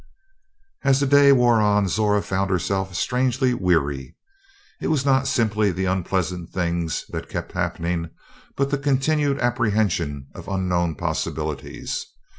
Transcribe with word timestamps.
As 0.83 0.99
the 0.99 1.05
day 1.05 1.31
wore 1.31 1.61
on 1.61 1.87
Zora 1.87 2.23
found 2.23 2.49
herself 2.49 2.95
strangely 2.95 3.53
weary. 3.53 4.17
It 4.81 4.87
was 4.87 5.05
not 5.05 5.27
simply 5.27 5.69
the 5.71 5.85
unpleasant 5.85 6.49
things 6.49 7.05
that 7.09 7.29
kept 7.29 7.51
happening, 7.51 8.09
but 8.57 8.71
the 8.71 8.79
continued 8.79 9.37
apprehension 9.37 10.25
of 10.33 10.47
unknown 10.47 10.95
possibilities. 10.95 12.03